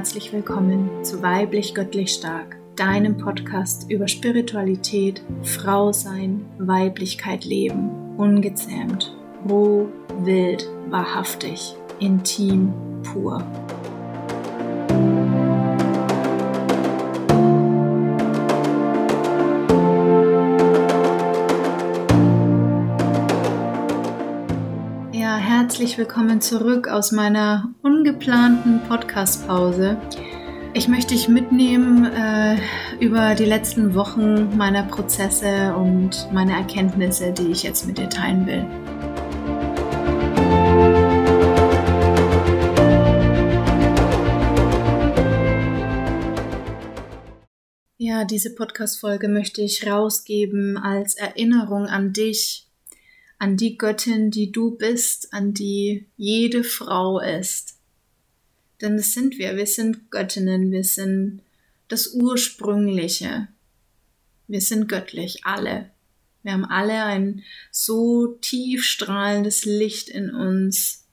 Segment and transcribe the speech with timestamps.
[0.00, 9.14] herzlich willkommen zu Weiblich Göttlich Stark, deinem Podcast über Spiritualität, Frau sein, Weiblichkeit leben, ungezähmt,
[9.46, 9.90] roh,
[10.20, 12.72] wild, wahrhaftig, intim,
[13.02, 13.44] pur.
[25.80, 29.96] Herzlich willkommen zurück aus meiner ungeplanten Podcast-Pause.
[30.74, 32.58] Ich möchte dich mitnehmen äh,
[33.00, 38.46] über die letzten Wochen meiner Prozesse und meine Erkenntnisse, die ich jetzt mit dir teilen
[38.46, 38.66] will.
[47.96, 52.69] Ja, diese Podcast-Folge möchte ich rausgeben als Erinnerung an dich,
[53.40, 57.78] an die Göttin, die du bist, an die jede Frau ist.
[58.82, 61.40] Denn das sind wir, wir sind Göttinnen, wir sind
[61.88, 63.48] das Ursprüngliche.
[64.46, 65.90] Wir sind göttlich, alle.
[66.42, 71.06] Wir haben alle ein so tief strahlendes Licht in uns.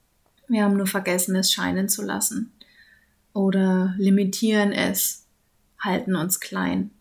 [0.50, 2.52] Wir haben nur vergessen, es scheinen zu lassen.
[3.32, 5.26] Oder limitieren es,
[5.80, 6.92] halten uns klein.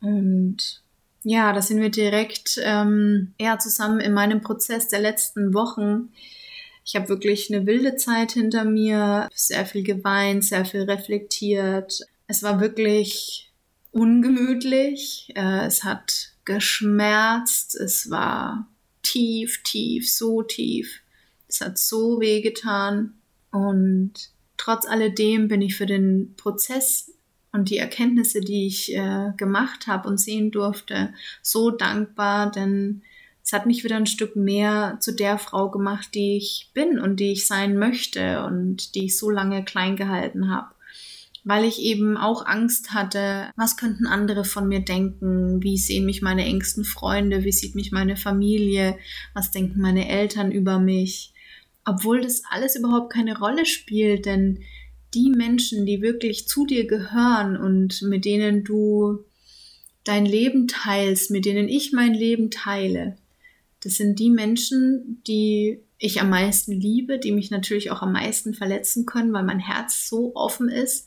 [0.00, 0.80] Und
[1.22, 6.10] ja, da sind wir direkt ähm, eher zusammen in meinem Prozess der letzten Wochen.
[6.84, 12.00] Ich habe wirklich eine wilde Zeit hinter mir, sehr viel geweint, sehr viel reflektiert.
[12.26, 13.50] Es war wirklich
[13.92, 18.66] ungemütlich, äh, es hat geschmerzt, es war
[19.02, 21.00] tief, tief, so tief.
[21.48, 23.14] Es hat so weh getan
[23.50, 24.12] und
[24.56, 27.12] trotz alledem bin ich für den Prozess
[27.52, 31.12] und die Erkenntnisse, die ich äh, gemacht habe und sehen durfte,
[31.42, 33.02] so dankbar, denn
[33.42, 37.18] es hat mich wieder ein Stück mehr zu der Frau gemacht, die ich bin und
[37.18, 40.68] die ich sein möchte und die ich so lange klein gehalten habe.
[41.42, 46.20] Weil ich eben auch Angst hatte, was könnten andere von mir denken, wie sehen mich
[46.20, 48.98] meine engsten Freunde, wie sieht mich meine Familie,
[49.32, 51.32] was denken meine Eltern über mich.
[51.86, 54.60] Obwohl das alles überhaupt keine Rolle spielt, denn
[55.14, 59.24] die Menschen, die wirklich zu dir gehören und mit denen du
[60.04, 63.16] dein Leben teilst, mit denen ich mein Leben teile,
[63.82, 68.54] das sind die Menschen, die ich am meisten liebe, die mich natürlich auch am meisten
[68.54, 71.06] verletzen können, weil mein Herz so offen ist.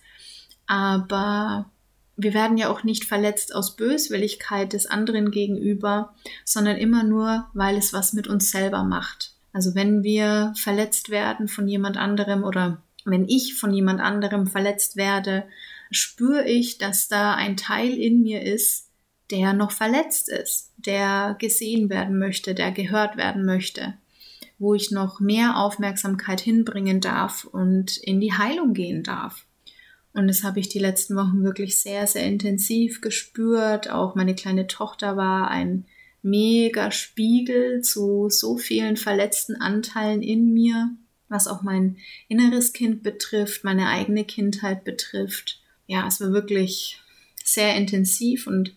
[0.68, 1.70] Aber
[2.16, 6.14] wir werden ja auch nicht verletzt aus Böswilligkeit des anderen gegenüber,
[6.46, 9.34] sondern immer nur, weil es was mit uns selber macht.
[9.52, 14.96] Also wenn wir verletzt werden von jemand anderem oder wenn ich von jemand anderem verletzt
[14.96, 15.46] werde,
[15.92, 18.90] spüre ich, dass da ein Teil in mir ist,
[19.32, 23.94] der noch verletzt ist, der gesehen werden möchte, der gehört werden möchte,
[24.60, 29.46] wo ich noch mehr Aufmerksamkeit hinbringen darf und in die Heilung gehen darf.
[30.14, 33.90] Und das habe ich die letzten Wochen wirklich sehr, sehr intensiv gespürt.
[33.90, 35.86] Auch meine kleine Tochter war ein
[36.22, 40.96] mega Spiegel zu so vielen verletzten Anteilen in mir
[41.34, 41.98] was auch mein
[42.30, 45.62] inneres Kind betrifft, meine eigene Kindheit betrifft.
[45.88, 47.02] Ja, es war wirklich
[47.44, 48.74] sehr intensiv und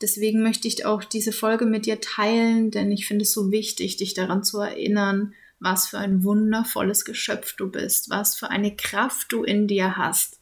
[0.00, 3.96] deswegen möchte ich auch diese Folge mit dir teilen, denn ich finde es so wichtig,
[3.96, 9.32] dich daran zu erinnern, was für ein wundervolles Geschöpf du bist, was für eine Kraft
[9.32, 10.40] du in dir hast.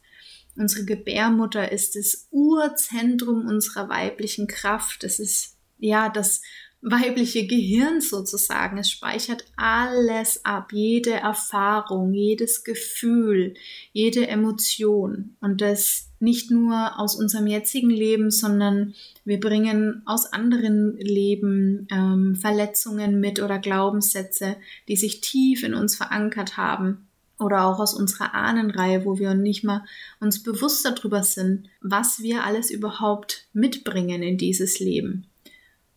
[0.55, 5.03] Unsere Gebärmutter ist das Urzentrum unserer weiblichen Kraft.
[5.03, 6.41] Es ist ja das
[6.81, 8.77] weibliche Gehirn sozusagen.
[8.77, 13.55] Es speichert alles ab, jede Erfahrung, jedes Gefühl,
[13.93, 15.35] jede Emotion.
[15.41, 18.93] Und das nicht nur aus unserem jetzigen Leben, sondern
[19.25, 24.55] wir bringen aus anderen Leben ähm, Verletzungen mit oder Glaubenssätze,
[24.87, 27.07] die sich tief in uns verankert haben.
[27.39, 29.85] Oder auch aus unserer Ahnenreihe, wo wir nicht mal
[30.19, 35.27] uns bewusst darüber sind, was wir alles überhaupt mitbringen in dieses Leben.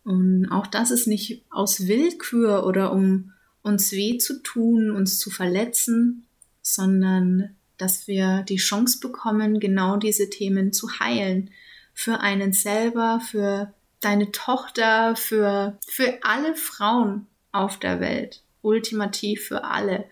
[0.03, 5.29] Und auch das ist nicht aus Willkür oder um uns weh zu tun, uns zu
[5.29, 6.25] verletzen,
[6.61, 11.49] sondern dass wir die Chance bekommen, genau diese Themen zu heilen.
[11.93, 18.43] Für einen selber, für deine Tochter, für, für alle Frauen auf der Welt.
[18.61, 20.05] Ultimativ für alle.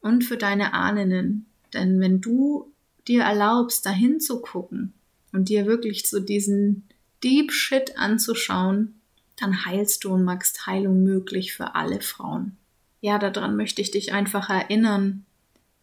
[0.00, 1.46] Und für deine Ahnen.
[1.74, 2.72] Denn wenn du
[3.06, 4.94] dir erlaubst, dahin zu gucken
[5.32, 6.88] und dir wirklich so diesen
[7.22, 8.97] Deep Shit anzuschauen,
[9.40, 12.56] dann heilst du und machst Heilung möglich für alle Frauen.
[13.00, 15.24] Ja, daran möchte ich dich einfach erinnern,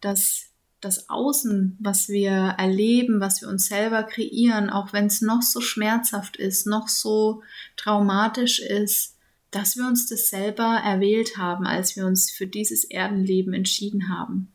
[0.00, 0.46] dass
[0.80, 5.60] das Außen, was wir erleben, was wir uns selber kreieren, auch wenn es noch so
[5.60, 7.42] schmerzhaft ist, noch so
[7.76, 9.16] traumatisch ist,
[9.50, 14.52] dass wir uns das selber erwählt haben, als wir uns für dieses Erdenleben entschieden haben.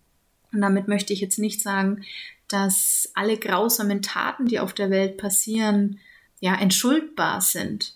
[0.54, 2.04] Und damit möchte ich jetzt nicht sagen,
[2.48, 6.00] dass alle grausamen Taten, die auf der Welt passieren,
[6.40, 7.96] ja, entschuldbar sind.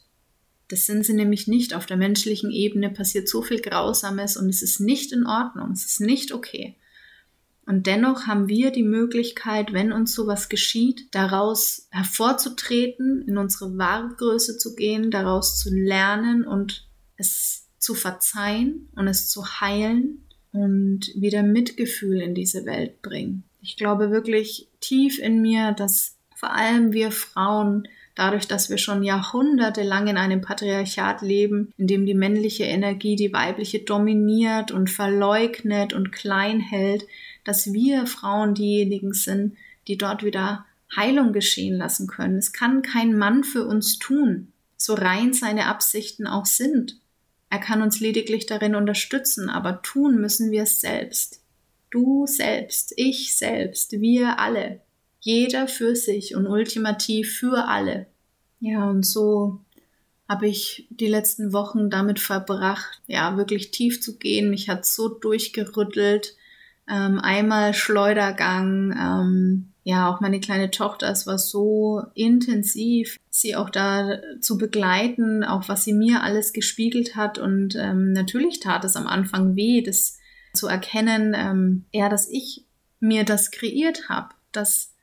[0.67, 1.73] Das sind sie nämlich nicht.
[1.73, 5.71] Auf der menschlichen Ebene passiert so viel Grausames und es ist nicht in Ordnung.
[5.71, 6.75] Es ist nicht okay.
[7.67, 14.15] Und dennoch haben wir die Möglichkeit, wenn uns sowas geschieht, daraus hervorzutreten, in unsere wahre
[14.15, 21.12] Größe zu gehen, daraus zu lernen und es zu verzeihen und es zu heilen und
[21.15, 23.44] wieder Mitgefühl in diese Welt bringen.
[23.62, 29.03] Ich glaube wirklich tief in mir, dass vor allem wir Frauen dadurch, dass wir schon
[29.03, 35.94] jahrhundertelang in einem Patriarchat leben, in dem die männliche Energie die weibliche dominiert und verleugnet
[35.94, 37.06] und klein hält,
[37.44, 39.56] dass wir Frauen diejenigen sind,
[39.88, 40.65] die dort wieder
[40.95, 42.38] Heilung geschehen lassen können.
[42.38, 46.97] Es kann kein Mann für uns tun, so rein seine Absichten auch sind.
[47.50, 51.41] Er kann uns lediglich darin unterstützen, aber tun müssen wir es selbst.
[51.91, 54.81] Du selbst, ich selbst, wir alle.
[55.25, 58.06] Jeder für sich und ultimativ für alle.
[58.60, 59.60] Ja, und so
[60.30, 64.51] habe ich die letzten Wochen damit verbracht, ja, wirklich tief zu gehen.
[64.51, 66.36] Mich hat so durchgerüttelt.
[66.88, 73.72] Ähm, einmal Schleudergang, ähm, ja, auch meine kleine Tochter, es war so intensiv, sie auch
[73.72, 77.39] da zu begleiten, auch was sie mir alles gespiegelt hat.
[77.39, 80.19] Und ähm, natürlich tat es am Anfang weh, das
[80.54, 82.63] zu erkennen, ähm, eher, dass ich
[83.00, 84.94] mir das kreiert habe, dass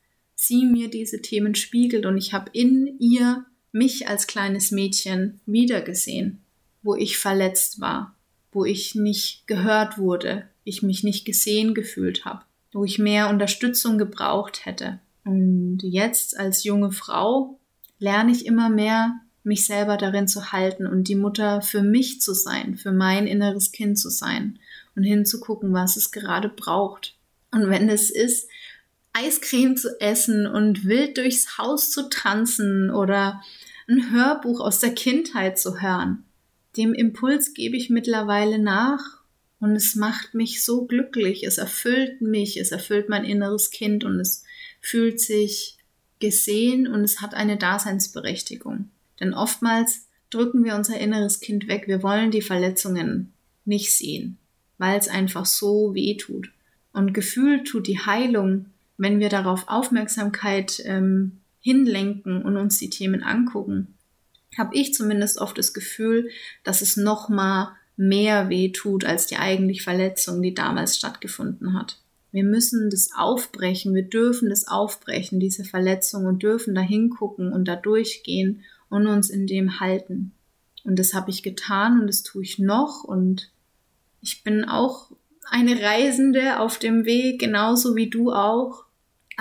[0.47, 6.43] sie mir diese Themen spiegelt und ich habe in ihr mich als kleines Mädchen wiedergesehen,
[6.83, 8.17] wo ich verletzt war,
[8.51, 12.43] wo ich nicht gehört wurde, ich mich nicht gesehen gefühlt habe,
[12.73, 14.99] wo ich mehr Unterstützung gebraucht hätte.
[15.25, 17.59] Und jetzt als junge Frau
[17.99, 22.35] lerne ich immer mehr, mich selber darin zu halten und die Mutter für mich zu
[22.35, 24.59] sein, für mein inneres Kind zu sein
[24.95, 27.17] und hinzugucken, was es gerade braucht.
[27.53, 28.49] Und wenn es ist,
[29.13, 33.43] Eiscreme zu essen und wild durchs Haus zu tanzen oder
[33.89, 36.25] ein Hörbuch aus der Kindheit zu hören,
[36.77, 39.21] dem Impuls gebe ich mittlerweile nach
[39.61, 44.19] und es macht mich so glücklich, es erfüllt mich, es erfüllt mein inneres Kind und
[44.19, 44.45] es
[44.81, 45.77] fühlt sich
[46.21, 48.91] gesehen und es hat eine Daseinsberechtigung.
[49.21, 53.33] Denn oftmals drücken wir unser inneres Kind weg, wir wollen die Verletzungen
[53.65, 54.39] nicht sehen
[54.83, 56.51] weil es einfach so weh tut.
[56.93, 58.67] Und gefühlt tut die Heilung,
[59.03, 63.99] wenn wir darauf Aufmerksamkeit ähm, hinlenken und uns die Themen angucken,
[64.57, 66.31] habe ich zumindest oft das Gefühl,
[66.63, 71.99] dass es noch mal mehr weh tut als die eigentliche Verletzung, die damals stattgefunden hat.
[72.31, 77.67] Wir müssen das aufbrechen, wir dürfen das aufbrechen, diese Verletzung und dürfen da hingucken und
[77.67, 80.31] da durchgehen und uns in dem halten.
[80.85, 83.51] Und das habe ich getan und das tue ich noch und
[84.21, 85.11] ich bin auch
[85.51, 88.85] eine Reisende auf dem Weg, genauso wie du auch.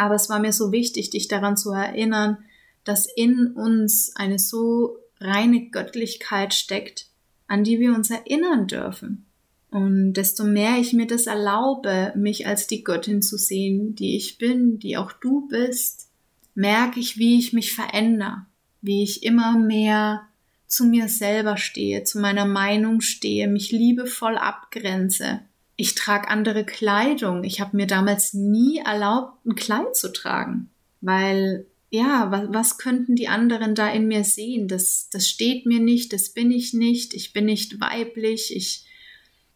[0.02, 2.40] Aber es war mir so wichtig, dich daran zu erinnern,
[2.84, 7.06] dass in uns eine so reine Göttlichkeit steckt,
[7.46, 9.28] an die wir uns erinnern dürfen.
[9.70, 14.40] Und desto mehr ich mir das erlaube, mich als die Göttin zu sehen, die ich
[14.40, 16.08] bin, die auch du bist,
[16.56, 18.48] merke ich, wie ich mich verändere,
[18.82, 20.24] wie ich immer mehr
[20.66, 25.42] zu mir selber stehe, zu meiner Meinung stehe, mich liebevoll abgrenze.
[25.82, 27.44] Ich trage andere Kleidung.
[27.44, 30.70] Ich habe mir damals nie erlaubt, ein Kleid zu tragen,
[31.02, 34.68] weil ja, was, was könnten die anderen da in mir sehen?
[34.68, 38.86] Das, das steht mir nicht, das bin ich nicht, ich bin nicht weiblich, ich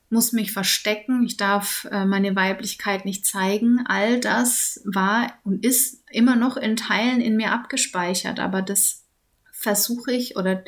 [0.10, 3.86] muss mich verstecken, ich darf äh, meine Weiblichkeit nicht zeigen.
[3.86, 9.04] All das war und ist immer noch in Teilen in mir abgespeichert, aber das
[9.52, 10.64] versuche ich oder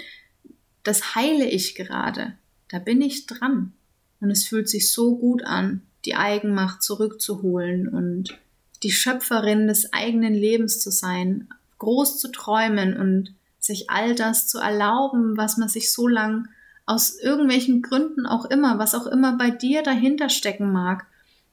[0.83, 2.37] das heile ich gerade.
[2.67, 3.73] Da bin ich dran.
[4.19, 8.37] Und es fühlt sich so gut an, die Eigenmacht zurückzuholen und
[8.83, 14.59] die Schöpferin des eigenen Lebens zu sein, groß zu träumen und sich all das zu
[14.59, 16.47] erlauben, was man sich so lang
[16.85, 21.05] aus irgendwelchen Gründen auch immer, was auch immer bei dir dahinter stecken mag,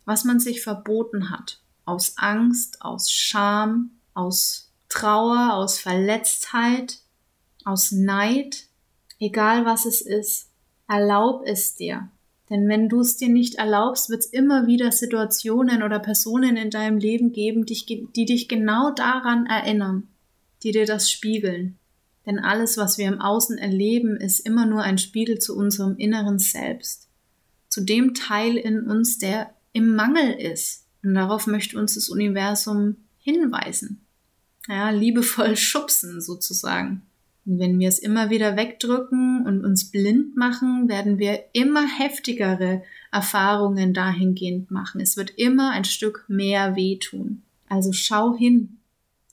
[0.04, 1.60] was man sich verboten hat.
[1.84, 6.98] Aus Angst, aus Scham, aus Trauer, aus Verletztheit,
[7.64, 8.64] aus Neid,
[9.18, 10.50] egal was es ist,
[10.86, 12.08] erlaub es dir.
[12.50, 16.70] Denn wenn du es dir nicht erlaubst, wird es immer wieder Situationen oder Personen in
[16.70, 20.08] deinem Leben geben, die, die dich genau daran erinnern,
[20.62, 21.78] die dir das spiegeln.
[22.26, 26.38] Denn alles, was wir im Außen erleben, ist immer nur ein Spiegel zu unserem inneren
[26.38, 27.08] Selbst,
[27.68, 30.86] zu dem Teil in uns, der im Mangel ist.
[31.02, 34.00] Und darauf möchte uns das Universum hinweisen.
[34.68, 37.02] Ja, liebevoll schubsen sozusagen.
[37.46, 42.82] Und wenn wir es immer wieder wegdrücken und uns blind machen, werden wir immer heftigere
[43.12, 45.00] Erfahrungen dahingehend machen.
[45.00, 47.42] Es wird immer ein Stück mehr wehtun.
[47.68, 48.78] Also schau hin.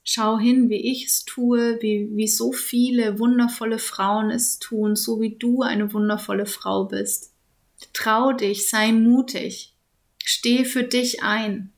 [0.04, 5.22] Schau hin, wie ich es tue, wie, wie so viele wundervolle Frauen es tun, so
[5.22, 7.34] wie du eine wundervolle Frau bist.
[7.94, 9.76] Trau dich, sei mutig,
[10.24, 11.72] steh für dich ein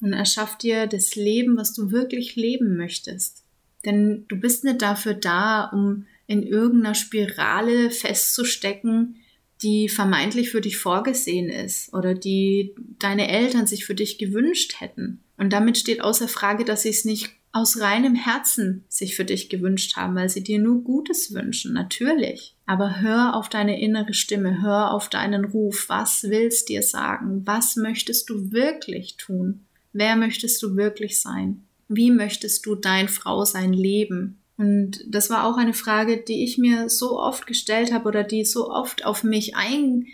[0.00, 3.41] und erschaff dir das Leben, was du wirklich leben möchtest.
[3.84, 9.16] Denn du bist nicht dafür da, um in irgendeiner Spirale festzustecken,
[9.62, 15.20] die vermeintlich für dich vorgesehen ist oder die deine Eltern sich für dich gewünscht hätten.
[15.36, 19.50] Und damit steht außer Frage, dass sie es nicht aus reinem Herzen sich für dich
[19.50, 22.56] gewünscht haben, weil sie dir nur Gutes wünschen, natürlich.
[22.64, 25.88] Aber hör auf deine innere Stimme, hör auf deinen Ruf.
[25.88, 27.42] Was willst dir sagen?
[27.44, 29.66] Was möchtest du wirklich tun?
[29.92, 31.64] Wer möchtest du wirklich sein?
[31.94, 34.40] Wie möchtest du dein Frausein leben?
[34.56, 38.44] Und das war auch eine Frage, die ich mir so oft gestellt habe oder die
[38.44, 40.06] so oft auf mich ein,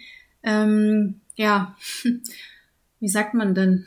[0.42, 1.76] ähm, ja,
[3.00, 3.86] wie sagt man denn,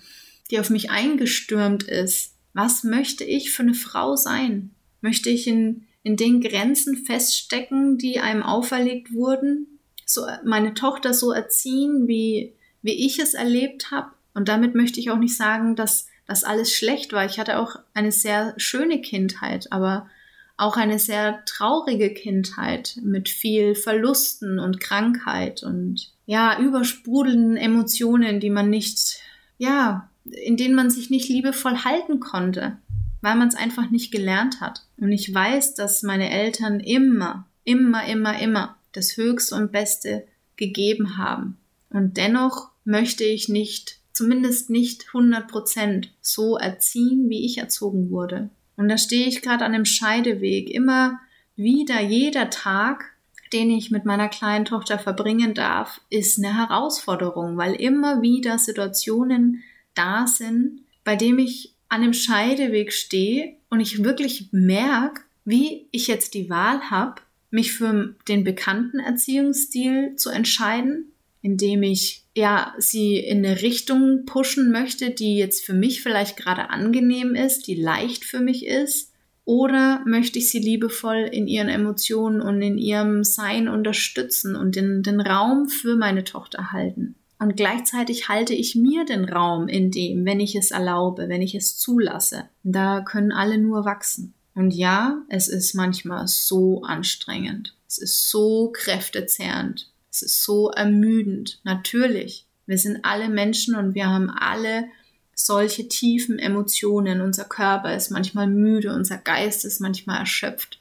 [0.51, 2.35] die auf mich eingestürmt ist.
[2.53, 4.71] Was möchte ich für eine Frau sein?
[5.01, 9.79] Möchte ich in, in den Grenzen feststecken, die einem auferlegt wurden?
[10.05, 14.11] So meine Tochter so erziehen, wie, wie ich es erlebt habe?
[14.33, 17.25] Und damit möchte ich auch nicht sagen, dass das alles schlecht war.
[17.25, 20.09] Ich hatte auch eine sehr schöne Kindheit, aber
[20.55, 28.49] auch eine sehr traurige Kindheit mit viel Verlusten und Krankheit und ja, übersprudelnden Emotionen, die
[28.49, 29.19] man nicht,
[29.57, 32.77] ja, in denen man sich nicht liebevoll halten konnte,
[33.21, 34.83] weil man es einfach nicht gelernt hat.
[34.97, 41.17] Und ich weiß, dass meine Eltern immer, immer, immer, immer das Höchste und Beste gegeben
[41.17, 41.57] haben.
[41.89, 48.51] Und dennoch möchte ich nicht, zumindest nicht 100 Prozent so erziehen, wie ich erzogen wurde.
[48.77, 50.69] Und da stehe ich gerade an einem Scheideweg.
[50.69, 51.19] Immer
[51.55, 53.15] wieder, jeder Tag,
[53.51, 59.63] den ich mit meiner kleinen Tochter verbringen darf, ist eine Herausforderung, weil immer wieder Situationen
[59.95, 66.05] da sind, bei denen ich an einem Scheideweg stehe und ich wirklich merke, wie ich
[66.05, 71.11] jetzt die Wahl habe, mich für den bekannten Erziehungsstil zu entscheiden,
[71.41, 76.69] indem ich ja, sie in eine Richtung pushen möchte, die jetzt für mich vielleicht gerade
[76.69, 79.11] angenehm ist, die leicht für mich ist?
[79.43, 85.03] Oder möchte ich sie liebevoll in ihren Emotionen und in ihrem Sein unterstützen und den,
[85.03, 87.15] den Raum für meine Tochter halten?
[87.39, 91.55] Und gleichzeitig halte ich mir den Raum in dem, wenn ich es erlaube, wenn ich
[91.55, 92.43] es zulasse.
[92.63, 94.35] Da können alle nur wachsen.
[94.53, 97.75] Und ja, es ist manchmal so anstrengend.
[97.87, 99.90] Es ist so kräftezehrend.
[100.11, 101.59] Es ist so ermüdend.
[101.63, 102.45] Natürlich.
[102.65, 104.85] Wir sind alle Menschen und wir haben alle
[105.33, 107.21] solche tiefen Emotionen.
[107.21, 110.79] Unser Körper ist manchmal müde, unser Geist ist manchmal erschöpft.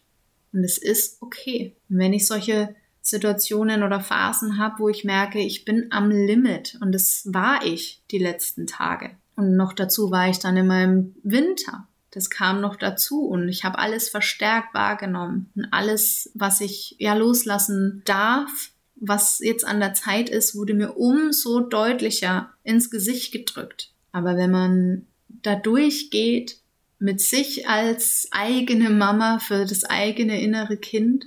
[0.52, 1.74] Und es ist okay.
[1.88, 6.76] Und wenn ich solche Situationen oder Phasen habe, wo ich merke, ich bin am Limit
[6.80, 9.12] und das war ich die letzten Tage.
[9.36, 11.86] Und noch dazu war ich dann in meinem Winter.
[12.10, 17.14] Das kam noch dazu und ich habe alles verstärkt wahrgenommen und alles, was ich ja
[17.14, 23.92] loslassen darf, was jetzt an der Zeit ist, wurde mir umso deutlicher ins Gesicht gedrückt.
[24.12, 26.58] Aber wenn man da durchgeht
[26.98, 31.26] mit sich als eigene Mama für das eigene innere Kind,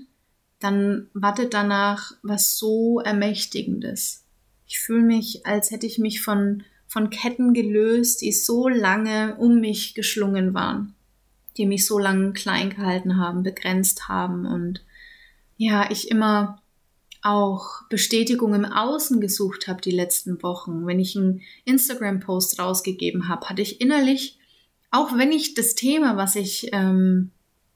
[0.60, 4.24] dann wartet danach was so Ermächtigendes.
[4.68, 9.60] Ich fühle mich, als hätte ich mich von, von Ketten gelöst, die so lange um
[9.60, 10.94] mich geschlungen waren,
[11.58, 14.84] die mich so lange klein gehalten haben, begrenzt haben und
[15.58, 16.63] ja, ich immer
[17.24, 23.48] auch Bestätigung im Außen gesucht habe die letzten Wochen, wenn ich einen Instagram-Post rausgegeben habe,
[23.48, 24.38] hatte ich innerlich,
[24.92, 27.32] auch wenn ich das Thema, was ich ähm,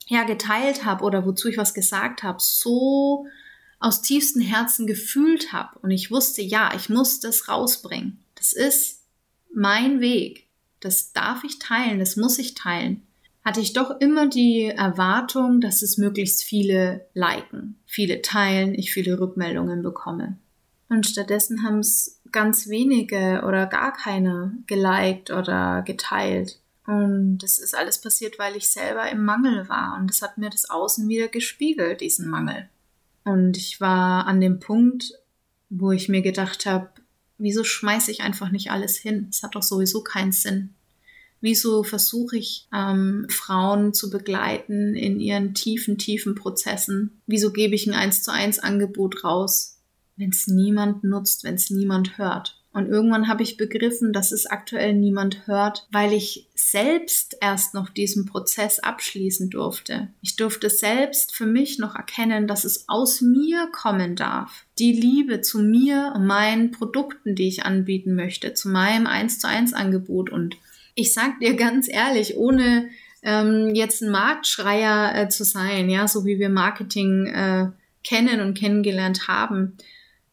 [0.08, 3.26] ja geteilt habe oder wozu ich was gesagt habe, so
[3.80, 8.20] aus tiefstem Herzen gefühlt habe und ich wusste, ja, ich muss das rausbringen.
[8.36, 9.04] Das ist
[9.54, 10.48] mein Weg.
[10.80, 13.07] Das darf ich teilen, das muss ich teilen
[13.48, 19.22] hatte ich doch immer die Erwartung, dass es möglichst viele liken, viele teilen, ich viele
[19.22, 20.38] Rückmeldungen bekomme.
[20.90, 26.60] Und stattdessen haben es ganz wenige oder gar keine geliked oder geteilt.
[26.88, 29.98] Und das ist alles passiert, weil ich selber im Mangel war.
[29.98, 32.68] Und das hat mir das Außen wieder gespiegelt, diesen Mangel.
[33.24, 35.14] Und ich war an dem Punkt,
[35.70, 36.90] wo ich mir gedacht habe,
[37.38, 39.28] wieso schmeiße ich einfach nicht alles hin?
[39.30, 40.74] Es hat doch sowieso keinen Sinn.
[41.42, 47.22] Wieso versuche ich, ähm, Frauen zu begleiten in ihren tiefen, tiefen Prozessen?
[47.28, 49.80] Wieso gebe ich ein 1 zu 1 Angebot raus,
[50.16, 52.58] wenn es niemand nutzt, wenn es niemand hört?
[52.78, 57.90] Und irgendwann habe ich begriffen, dass es aktuell niemand hört, weil ich selbst erst noch
[57.90, 60.10] diesen Prozess abschließen durfte.
[60.22, 64.66] Ich durfte selbst für mich noch erkennen, dass es aus mir kommen darf.
[64.78, 69.74] Die Liebe zu mir meinen Produkten, die ich anbieten möchte, zu meinem 1 zu 1
[69.74, 70.58] Angebot und
[70.98, 72.90] ich sag dir ganz ehrlich, ohne
[73.22, 77.68] ähm, jetzt ein Marktschreier äh, zu sein, ja, so wie wir Marketing äh,
[78.04, 79.78] kennen und kennengelernt haben,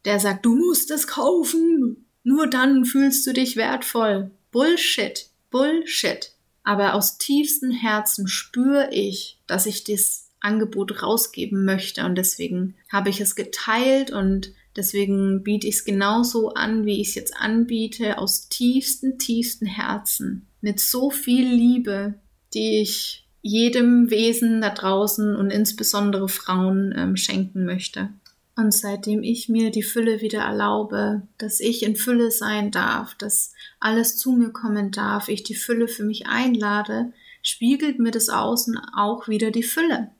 [0.06, 4.30] der sagt, du musst es kaufen, nur dann fühlst du dich wertvoll.
[4.50, 6.32] Bullshit, Bullshit.
[6.62, 13.10] Aber aus tiefstem Herzen spüre ich, dass ich das Angebot rausgeben möchte und deswegen habe
[13.10, 18.18] ich es geteilt und deswegen biete ich es genauso an, wie ich es jetzt anbiete,
[18.18, 22.14] aus tiefstem, tiefstem Herzen, mit so viel Liebe,
[22.54, 28.08] die ich jedem Wesen da draußen und insbesondere Frauen ähm, schenken möchte.
[28.56, 33.52] Und seitdem ich mir die Fülle wieder erlaube, dass ich in Fülle sein darf, dass
[33.78, 38.78] alles zu mir kommen darf, ich die Fülle für mich einlade, spiegelt mir das Außen
[38.96, 40.12] auch wieder die Fülle.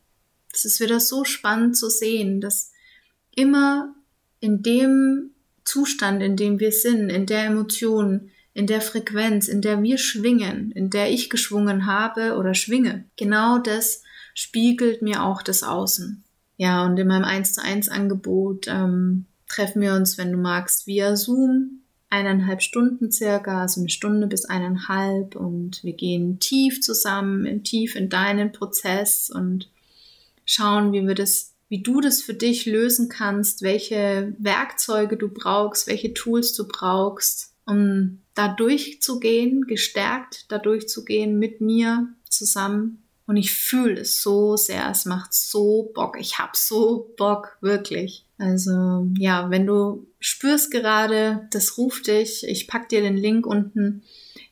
[0.52, 2.70] Es ist wieder so spannend zu sehen, dass
[3.34, 3.94] immer
[4.40, 5.30] in dem
[5.64, 10.70] Zustand, in dem wir sind, in der Emotion, in der Frequenz, in der wir schwingen,
[10.70, 16.22] in der ich geschwungen habe oder schwinge, genau das spiegelt mir auch das Außen.
[16.56, 20.86] Ja, und in meinem 1 zu 1 Angebot ähm, treffen wir uns, wenn du magst,
[20.86, 21.80] via Zoom.
[22.10, 28.08] Eineinhalb Stunden circa, also eine Stunde bis eineinhalb und wir gehen tief zusammen, tief in
[28.08, 29.68] deinen Prozess und
[30.44, 35.88] schauen, wie wir das, wie du das für dich lösen kannst, welche Werkzeuge du brauchst,
[35.88, 43.52] welche Tools du brauchst, um da durchzugehen, gestärkt da durchzugehen mit mir zusammen und ich
[43.52, 46.16] fühle es so sehr, es macht so Bock.
[46.20, 48.26] Ich hab so Bock, wirklich.
[48.36, 54.02] Also ja, wenn du spürst gerade, das ruft dich, ich pack dir den Link unten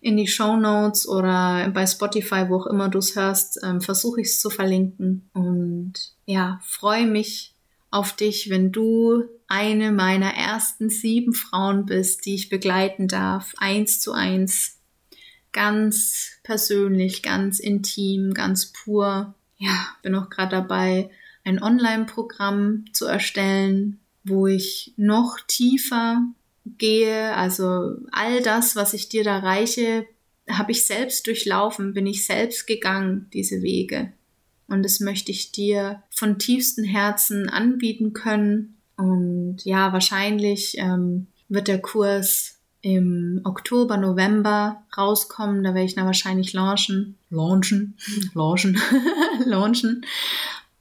[0.00, 4.22] in die Show Notes oder bei Spotify, wo auch immer du es hörst, ähm, versuche
[4.22, 5.28] ich es zu verlinken.
[5.34, 7.54] Und ja, freue mich
[7.90, 14.00] auf dich, wenn du eine meiner ersten sieben Frauen bist, die ich begleiten darf, eins
[14.00, 14.78] zu eins
[15.52, 19.34] ganz persönlich, ganz intim, ganz pur.
[19.58, 21.10] Ja, bin auch gerade dabei,
[21.44, 26.22] ein Online-Programm zu erstellen, wo ich noch tiefer
[26.64, 27.36] gehe.
[27.36, 30.06] Also all das, was ich dir da reiche,
[30.48, 34.14] habe ich selbst durchlaufen, bin ich selbst gegangen, diese Wege.
[34.66, 38.78] Und das möchte ich dir von tiefstem Herzen anbieten können.
[38.96, 45.62] Und ja, wahrscheinlich ähm, wird der Kurs im Oktober, November rauskommen.
[45.62, 47.16] Da werde ich dann wahrscheinlich launchen.
[47.30, 47.96] Launchen.
[48.34, 48.78] Launchen.
[49.44, 50.04] launchen.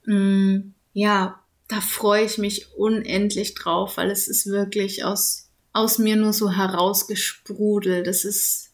[0.04, 6.16] Mm, ja, da freue ich mich unendlich drauf, weil es ist wirklich aus, aus mir
[6.16, 8.06] nur so herausgesprudelt.
[8.06, 8.72] Das ist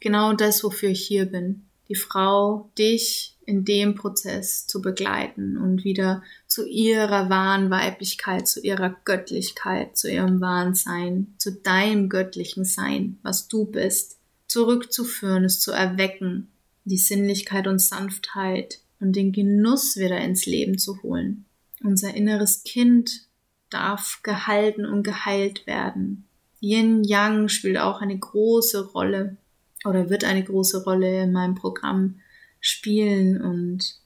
[0.00, 1.66] genau das, wofür ich hier bin.
[1.88, 6.22] Die Frau, dich in dem Prozess zu begleiten und wieder
[6.60, 13.18] zu ihrer wahren Weiblichkeit, zu ihrer Göttlichkeit, zu ihrem wahren Sein, zu deinem göttlichen Sein,
[13.22, 16.48] was du bist, zurückzuführen, es zu erwecken,
[16.84, 21.46] die Sinnlichkeit und Sanftheit und den Genuss wieder ins Leben zu holen.
[21.82, 23.22] Unser inneres Kind
[23.70, 26.28] darf gehalten und geheilt werden.
[26.60, 29.38] Yin Yang spielt auch eine große Rolle
[29.86, 32.20] oder wird eine große Rolle in meinem Programm
[32.60, 33.98] spielen und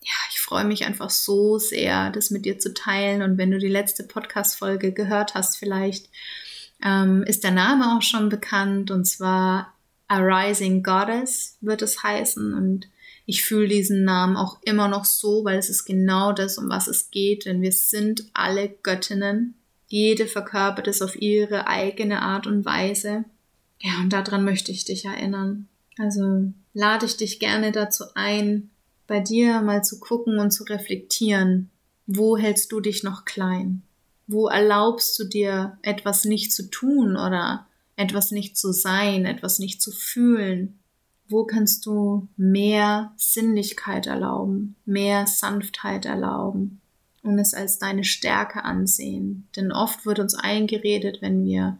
[0.00, 3.22] ja, freue mich einfach so sehr, das mit dir zu teilen.
[3.22, 6.10] Und wenn du die letzte Podcast-Folge gehört hast, vielleicht
[6.84, 9.72] ähm, ist der Name auch schon bekannt und zwar
[10.08, 12.52] A Rising Goddess wird es heißen.
[12.52, 12.90] Und
[13.24, 16.86] ich fühle diesen Namen auch immer noch so, weil es ist genau das, um was
[16.86, 17.46] es geht.
[17.46, 19.54] Denn wir sind alle Göttinnen.
[19.88, 23.24] Jede verkörpert es auf ihre eigene Art und Weise.
[23.80, 25.66] Ja, und daran möchte ich dich erinnern.
[25.96, 28.68] Also lade ich dich gerne dazu ein,
[29.06, 31.70] bei dir mal zu gucken und zu reflektieren,
[32.06, 33.82] wo hältst du dich noch klein?
[34.26, 39.82] Wo erlaubst du dir etwas nicht zu tun oder etwas nicht zu sein, etwas nicht
[39.82, 40.78] zu fühlen?
[41.28, 46.80] Wo kannst du mehr Sinnlichkeit erlauben, mehr Sanftheit erlauben
[47.22, 49.48] und es als deine Stärke ansehen?
[49.56, 51.78] Denn oft wird uns eingeredet, wenn wir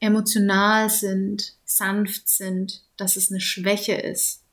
[0.00, 4.43] emotional sind, sanft sind, dass es eine Schwäche ist.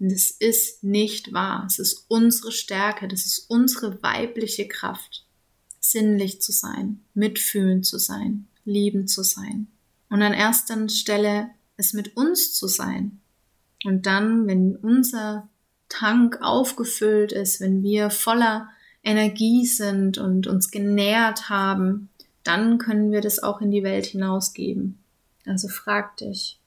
[0.00, 1.64] Und es ist nicht wahr.
[1.66, 5.26] Es ist unsere Stärke, das ist unsere weibliche Kraft,
[5.80, 9.66] sinnlich zu sein, mitfühlend zu sein, liebend zu sein.
[10.08, 13.20] Und an erster Stelle es mit uns zu sein.
[13.84, 15.48] Und dann, wenn unser
[15.88, 18.68] Tank aufgefüllt ist, wenn wir voller
[19.02, 22.10] Energie sind und uns genährt haben,
[22.44, 24.98] dann können wir das auch in die Welt hinausgeben.
[25.46, 26.58] Also frag dich,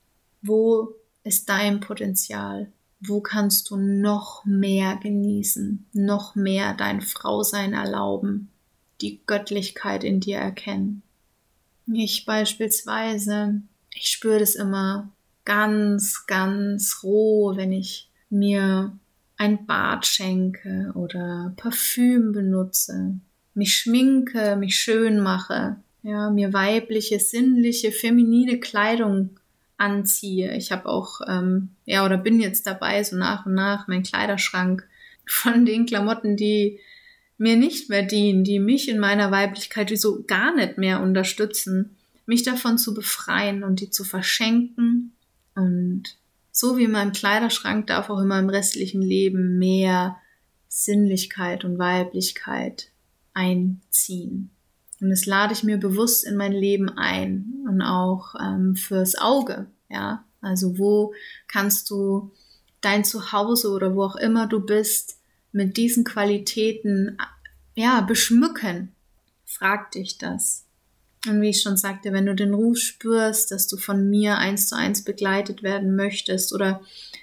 [0.42, 2.72] wo ist dein Potenzial?
[3.04, 8.50] Wo kannst du noch mehr genießen, noch mehr dein Frausein erlauben,
[9.02, 11.02] die Göttlichkeit in dir erkennen?
[11.92, 13.62] Ich beispielsweise,
[13.92, 15.10] ich spüre das immer,
[15.46, 18.96] ganz, ganz roh, wenn ich mir
[19.36, 23.16] ein Bad schenke oder Parfüm benutze,
[23.56, 29.40] mich schminke, mich schön mache, ja, mir weibliche, sinnliche, feminine Kleidung
[29.82, 30.56] anziehe.
[30.56, 34.88] Ich habe auch, ähm, ja, oder bin jetzt dabei, so nach und nach meinen Kleiderschrank
[35.26, 36.80] von den Klamotten, die
[37.38, 41.98] mir nicht mehr dienen, die mich in meiner Weiblichkeit wie so gar nicht mehr unterstützen,
[42.28, 45.14] mich davon zu befreien und die zu verschenken.
[45.56, 46.04] Und
[46.52, 50.18] so wie in meinem Kleiderschrank darf auch in meinem restlichen Leben mehr
[50.68, 52.90] Sinnlichkeit und Weiblichkeit
[53.34, 54.52] einziehen.
[55.02, 59.66] Und das lade ich mir bewusst in mein Leben ein und auch ähm, fürs Auge.
[59.90, 61.14] Ja, also wo
[61.48, 62.32] kannst du
[62.82, 65.18] dein Zuhause oder wo auch immer du bist
[65.52, 67.18] mit diesen Qualitäten
[67.76, 68.92] ja beschmücken?
[69.44, 70.66] Frag dich das.
[71.28, 74.68] Und wie ich schon sagte, wenn du den Ruf spürst, dass du von mir eins
[74.68, 76.82] zu eins begleitet werden möchtest oder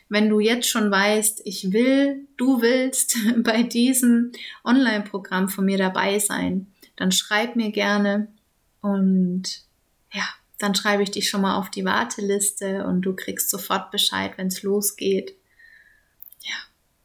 [0.09, 4.33] wenn du jetzt schon weißt, ich will, du willst bei diesem
[4.64, 8.29] Online-Programm von mir dabei sein, dann schreib mir gerne
[8.81, 9.63] und
[10.13, 10.25] ja,
[10.59, 14.49] dann schreibe ich dich schon mal auf die Warteliste und du kriegst sofort Bescheid, wenn
[14.49, 15.37] es losgeht.
[16.43, 16.57] Ja,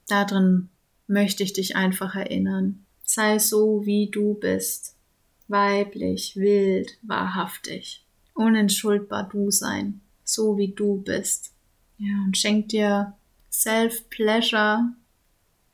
[0.07, 0.69] darin
[1.07, 2.85] möchte ich dich einfach erinnern.
[3.03, 4.95] Sei so, wie du bist.
[5.47, 8.03] Weiblich, wild, wahrhaftig.
[8.33, 10.01] Unentschuldbar du sein.
[10.23, 11.53] So wie du bist.
[11.99, 13.13] Ja, und schenk dir
[13.51, 14.93] Self-Pleasure.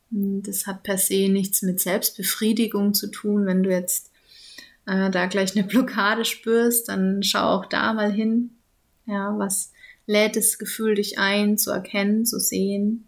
[0.10, 3.46] Das hat per se nichts mit Selbstbefriedigung zu tun.
[3.46, 4.09] Wenn du jetzt
[4.86, 8.52] äh, da gleich eine Blockade spürst, dann schau auch da mal hin.
[9.06, 9.72] Ja, was
[10.06, 13.08] lädt das Gefühl dich ein, zu erkennen, zu sehen?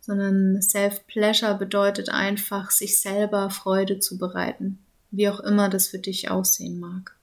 [0.00, 4.78] Sondern Self-Pleasure bedeutet einfach, sich selber Freude zu bereiten.
[5.10, 7.14] Wie auch immer das für dich aussehen mag.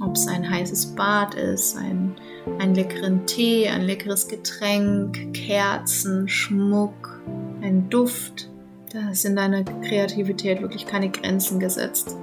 [0.00, 2.14] Ob es ein heißes Bad ist, ein,
[2.58, 7.20] ein leckeren Tee, ein leckeres Getränk, Kerzen, Schmuck,
[7.60, 8.48] ein Duft.
[8.90, 12.16] Da in deiner Kreativität wirklich keine Grenzen gesetzt.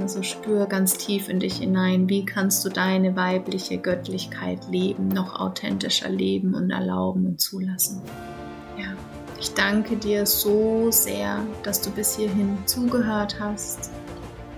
[0.00, 5.40] Also spür ganz tief in dich hinein, wie kannst du deine weibliche Göttlichkeit leben, noch
[5.40, 8.02] authentischer leben und erlauben und zulassen.
[8.78, 8.92] Ja,
[9.40, 13.90] ich danke dir so sehr, dass du bis hierhin zugehört hast.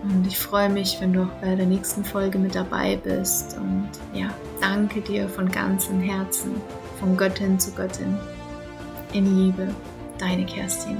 [0.02, 3.56] Und ich freue mich, wenn du auch bei der nächsten Folge mit dabei bist.
[3.56, 4.28] Und ja,
[4.60, 6.52] danke dir von ganzem Herzen,
[7.00, 8.16] von Göttin zu Göttin.
[9.12, 9.74] In Liebe,
[10.18, 10.98] deine Kerstin.